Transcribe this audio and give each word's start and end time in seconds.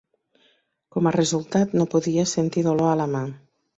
Com 0.95 1.09
a 1.09 1.13
resultat, 1.15 1.75
no 1.81 1.87
podia 1.93 2.27
sentir 2.33 2.65
dolor 2.69 2.93
a 2.95 2.97
la 3.03 3.11
mà. 3.17 3.23